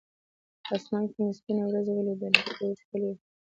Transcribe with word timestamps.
په 0.65 0.71
اسمان 0.77 1.03
کې 1.11 1.19
مې 1.25 1.33
سپینه 1.39 1.63
ورېځ 1.65 1.87
ولیدله، 1.89 2.29
چې 2.45 2.53
ډېره 2.59 2.75
ښکلې 2.81 3.07
وه. 3.11 3.15